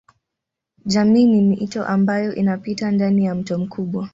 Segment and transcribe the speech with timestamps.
[0.85, 4.09] Jamii ni mito ambayo inapita ndani ya mto mkubwa.